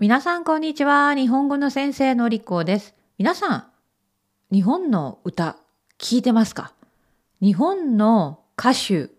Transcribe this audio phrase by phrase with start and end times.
[0.00, 1.14] 皆さんこんにちは。
[1.14, 2.94] 日本語の先生のりこです。
[3.18, 3.66] 皆さん、
[4.50, 5.58] 日本の歌
[5.98, 6.72] 聞いてますか？
[7.42, 9.10] 日本の歌手、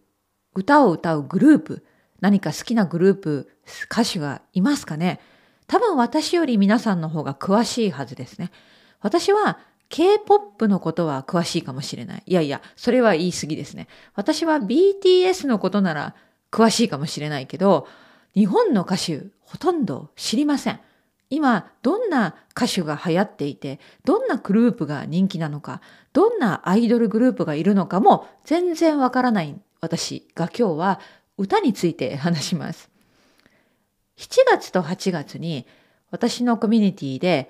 [0.55, 1.85] 歌を歌うグループ、
[2.19, 3.51] 何か好きなグループ、
[3.91, 5.19] 歌手がいますかね？
[5.67, 8.49] 多分私より皆さんの方が詳しいはずですね。
[9.01, 12.23] 私は K-POP のことは詳しいかもしれない。
[12.25, 13.87] いやいや、それは言い過ぎですね。
[14.15, 16.15] 私は BTS のことなら
[16.49, 17.87] 詳しいかもしれないけど、
[18.35, 20.79] 日本の歌手ほとんど知りません。
[21.29, 25.81] 今どんな歌手が流行っていてどんなグループが人気なのか
[26.11, 30.99] どんなアイドルグループがいるのかも全然わからない私が今日は
[31.37, 32.89] 歌について話します。
[34.17, 35.65] 7月と8月に
[36.11, 37.49] 私のコミュニティで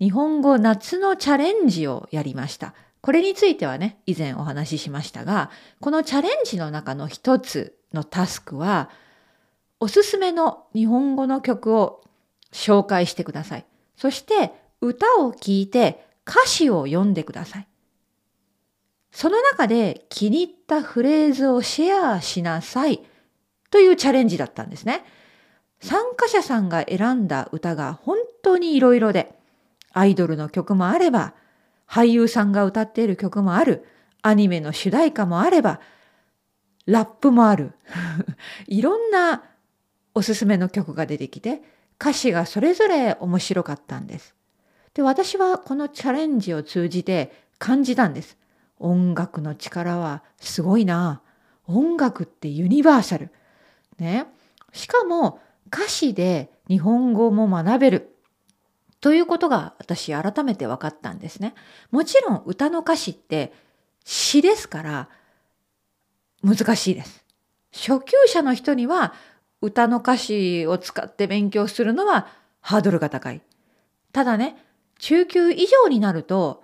[0.00, 2.74] 日本語夏のチャレンジをやりました。
[3.02, 5.50] これについてはね、以前お話ししましたが、
[5.80, 8.90] このチャレンジの中の一つのタスクは、
[9.80, 12.04] おすすめの日本語の曲を
[12.52, 13.64] 紹介してください。
[13.96, 17.66] そして歌を聴いて歌詞を読んでください。
[19.10, 23.00] その中で気に入ったフレーズをシェアしなさい
[23.70, 25.04] というチャレンジだったんですね。
[25.80, 29.34] 参加者さんが選んだ歌が本当にいろいろで、
[29.92, 31.34] アイドルの曲もあれば、
[31.88, 33.84] 俳優さんが歌っている曲もある、
[34.22, 35.80] アニメの主題歌もあれば、
[36.86, 37.72] ラップもある。
[38.68, 39.42] いろんな
[40.14, 41.62] おすすめの曲が出てきて
[42.00, 44.34] 歌詞がそれぞれ面白かったんです。
[44.94, 48.36] で私はこのチャレンジを通じて感じたんです。
[48.78, 51.20] 音楽の力はすごいな。
[51.66, 53.30] 音楽ってユニバーサル。
[53.98, 54.26] ね。
[54.72, 55.40] しかも
[55.72, 58.16] 歌詞で日本語も学べる。
[59.00, 61.54] ということが私改めて分かったんですね。
[61.90, 63.52] もちろん歌の歌詞って
[64.04, 65.08] 詩ですから
[66.42, 67.24] 難しいです。
[67.72, 69.14] 初級者の人には
[69.60, 72.28] 歌の歌詞を使って勉強するのは
[72.60, 73.42] ハードルが高い。
[74.12, 74.56] ただね、
[74.98, 76.62] 中級以上になると、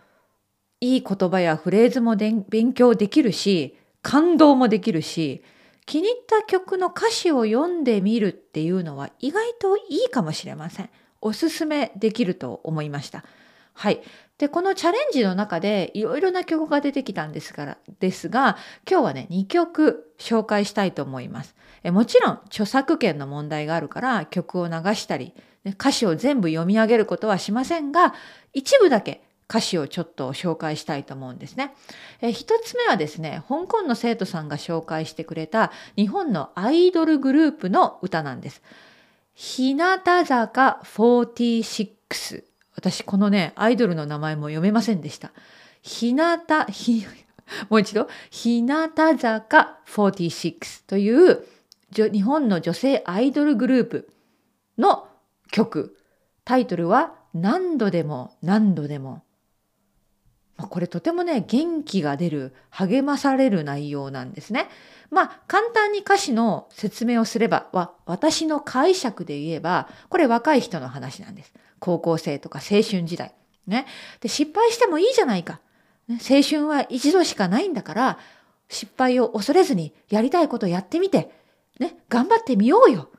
[0.81, 5.43] いい言葉やフレーズも勉強できるし、感動もできるし、
[5.87, 10.91] 気に入った曲の歌詞を読んでみるっていうのは意外といいかもしれません。
[11.21, 13.25] おすすめできると思いました。
[13.73, 14.01] はい。
[14.39, 18.59] で、このチャレンジの中でいろいろな曲が出てきたんですから、ですが、
[18.89, 21.55] 今日はね、2曲紹介したいと思います。
[21.83, 25.33] えもちろん、著作権の問題があるから曲を流したり、
[25.65, 28.15] ね、歌詞を全部読み上げることはしませんが、
[28.53, 31.75] 一部だけ歌詞をちょっと紹介したいと思うんですね。
[32.21, 38.63] え一つ目はですね、香港の生徒さんが紹介してくれた日本のアイドルグループの歌なんです。
[39.35, 42.56] 日向坂46。
[42.77, 45.33] 私このね、アイドルの名前も読めませんでした。
[45.83, 46.39] 日向、
[46.71, 47.05] ひ、
[47.71, 51.47] もう一度、日向坂46という
[51.93, 54.09] 日本の女性アイドルグループ
[54.79, 55.09] の
[55.51, 55.97] 曲。
[56.45, 59.23] タイトルは何度でも何度でも。
[60.59, 64.69] これとてもね、元気が出る、励まされる内容なんですね。
[65.11, 71.53] まあ、簡単に歌詞の説明をすれば、は私の解釈で言えば、これ若い人の話なんです。
[71.79, 73.35] 高校生とか青春時代。
[73.67, 73.87] ね。
[74.21, 75.61] で、失敗してもいいじゃないか。
[76.09, 78.19] 青春は一度しかないんだから、
[78.69, 81.31] 失敗を恐れずにやりたいことやってみて、
[81.79, 83.11] ね、頑張ってみようよ。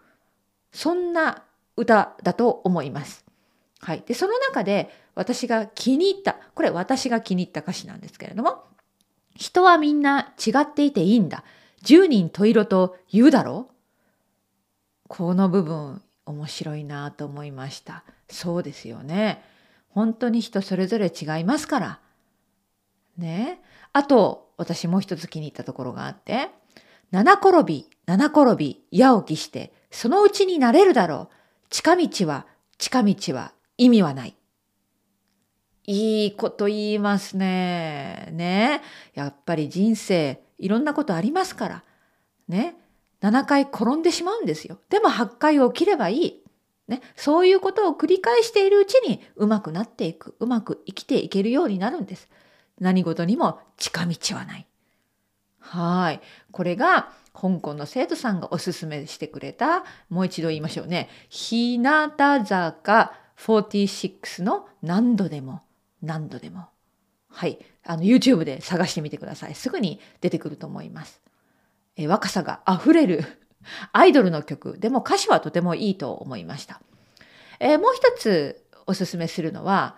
[0.71, 1.43] そんな
[1.75, 3.25] 歌だと思います。
[3.79, 4.03] はい。
[4.05, 8.63] で、その中で私が気に入った、これ私が気に入った歌詞なんですけれども、
[9.35, 11.43] 人はみんな違っていていいんだ。
[11.83, 13.73] 十人十色と言うだろう
[15.07, 18.03] この部分面白いなと思いました。
[18.29, 19.43] そうですよね。
[19.89, 21.99] 本当に人それぞれ違いますから。
[23.17, 23.61] ね。
[23.93, 26.49] あと、私もう一つ気に入ったところがあって、
[27.11, 31.35] 七転び、七転び、矢起きして、そのうちになれるだろう。
[31.69, 32.45] 近道は、
[32.77, 34.35] 近道は意味はない。
[35.85, 38.29] いいこと言いますね。
[38.33, 38.81] ね。
[39.13, 41.83] やっぱり人生、いろんなことありますから。
[42.47, 42.75] ね。
[43.21, 44.77] 7回転んでしまうんですよ。
[44.89, 46.43] でも8回起きればいい。
[46.87, 47.01] ね。
[47.15, 50.35] そういうことを繰り返しているうちにうまくなっていく。
[50.39, 52.29] うまく生きていけるようになるんです。
[52.79, 54.67] 何事にも近道はない。
[55.59, 56.21] はい。
[56.51, 61.09] これが香港の生徒さんがおすすめしてくれた、もう一度言いましょうね。
[61.29, 65.61] 日向坂46の何度でも
[66.01, 66.67] 何度でも。
[67.29, 67.59] はい。
[67.83, 69.55] あの YouTube で探してみてください。
[69.55, 71.21] すぐに出てくると思います。
[71.95, 73.46] え若さが溢れる
[73.91, 74.77] アイドルの曲。
[74.79, 76.81] でも歌詞はとてもいいと思いました。
[77.59, 79.95] えー、もう一つおすすめするのは、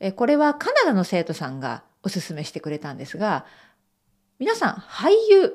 [0.00, 3.46] えー、これはカナダの生徒さんがおすすめしてくれたんですが、
[4.38, 5.54] 皆さん俳優、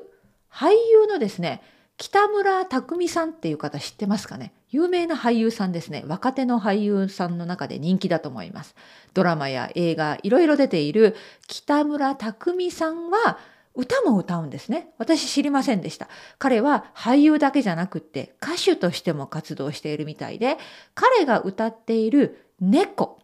[0.50, 1.62] 俳優のですね、
[1.98, 4.52] 北村匠海さんっていう方知ってますかね？
[4.70, 6.02] 有名な俳優さんですね。
[6.08, 8.74] 若手の俳優さんの中で人気だと思います。
[9.14, 11.14] ドラマや映画、いろいろ出ている
[11.46, 13.38] 北村匠海さんは
[13.74, 14.92] 歌も歌うんですね。
[14.98, 16.08] 私知りませんでした。
[16.38, 20.58] 彼は俳優だけじゃなくって歌手としても活動しているみたいで、
[20.94, 23.18] 彼が歌っている猫、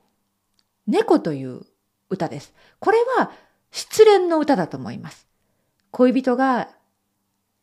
[0.86, 1.62] 猫という
[2.10, 2.54] 歌です。
[2.78, 3.30] これは
[3.70, 5.26] 失恋の歌だと思います。
[5.90, 6.70] 恋人が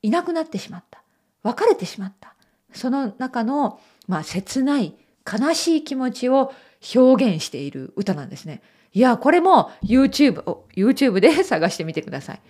[0.02, 1.02] いなくなってしまった。
[1.44, 2.36] 別れてしまった。
[2.74, 4.96] その中の、まあ、切ない
[5.26, 6.54] 悲しい気持ちを
[6.96, 8.62] 表現している歌なんですね。
[8.94, 10.44] いや、これも YouTube、
[10.76, 12.42] YouTube で探してみてください。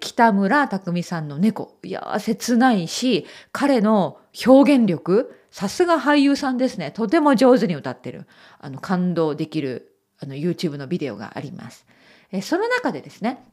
[0.00, 1.76] 北村匠海さんの猫。
[1.82, 6.90] いや、切ないし、彼の表現力、さすが俳優さんですね。
[6.90, 8.26] とても上手に歌ってる。
[8.58, 11.86] あの、感動できる、あの、YouTube のビデオがあります。
[12.32, 13.44] えその中でですね、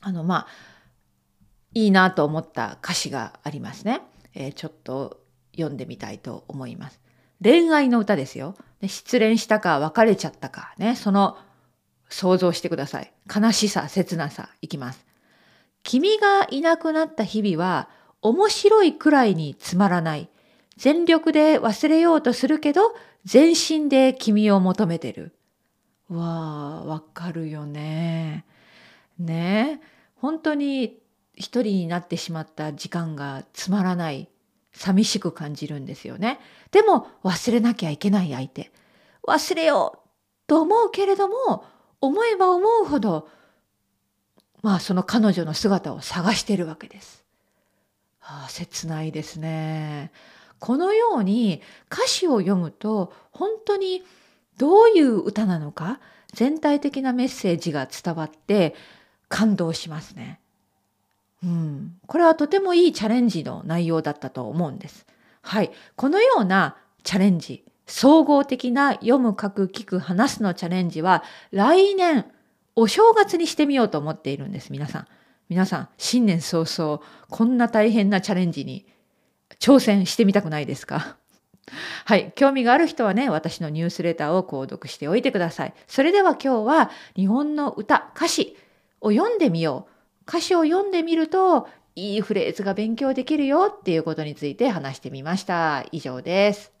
[0.00, 0.46] あの、まあ、
[1.74, 4.00] いいなと思った歌詞がありますね。
[4.34, 5.20] えー、ちょっと
[5.54, 7.00] 読んでみたいと思います。
[7.42, 8.54] 恋愛の歌ですよ。
[8.86, 11.36] 失恋したか別れちゃったかね、その
[12.08, 13.12] 想像してください。
[13.34, 15.13] 悲しさ、切なさ、いきます。
[15.84, 17.88] 君がいなくなった日々は
[18.22, 20.28] 面白いくらいにつまらない。
[20.76, 22.94] 全力で忘れようとするけど、
[23.24, 25.36] 全身で君を求めてる。
[26.08, 28.44] わあ、わかるよね。
[29.18, 29.80] ね
[30.16, 30.98] 本当に
[31.34, 34.28] 一人になってしまった時間がつまらない、
[34.72, 36.40] 寂しく感じるんですよね。
[36.70, 38.72] でも忘れなきゃいけない相手。
[39.28, 40.08] 忘れよう
[40.46, 41.64] と思うけれども、
[42.00, 43.28] 思えば思うほど
[44.64, 47.22] まあその彼女の姿を探しているわけです。
[48.22, 50.10] ああ切ないですね。
[50.58, 51.60] このように
[51.92, 54.02] 歌詞を読むと本当に
[54.56, 56.00] どういう歌なのか
[56.32, 58.74] 全体的なメッセージが伝わって
[59.28, 60.40] 感動しますね。
[61.42, 65.04] うん、これはとてもいいチャレンジの内容だったと思うんです。
[65.42, 72.24] はい、このようなチャレンジ、総合的な読む、書く、聞く、話すのチャレンジは来年
[72.76, 75.06] お正月にしてみようと思っているんです、皆さん。
[75.48, 77.00] 皆さん、新年早々、
[77.30, 78.86] こんな大変なチャレンジに
[79.60, 81.16] 挑戦してみたくないですか？
[82.04, 82.32] はい。
[82.34, 85.74] 興味がある人はね、私のニュースレターを購読しておいてください。
[85.86, 88.56] それでは今日は日本の歌、歌詞
[89.00, 89.92] を読んでみよう。
[90.28, 95.84] 歌詞を読んでみると、いいフレーズが勉強できるよっていうことについて話してみました。
[95.92, 96.73] 以上です。